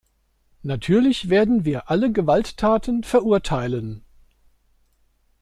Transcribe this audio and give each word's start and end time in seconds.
Natürlich 0.63 1.29
werden 1.29 1.63
wir 1.63 1.91
alle 1.91 2.11
Gewalttaten 2.11 3.03
verurteilen. 3.03 4.03